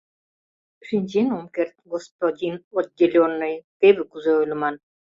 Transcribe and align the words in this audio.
«Шинчен 0.87 1.27
ом 1.37 1.45
керт, 1.55 1.75
господин 1.93 2.55
отделенный!»— 2.77 3.55
теве 3.79 4.03
кузе 4.11 4.31
ойлыман! 4.39 4.75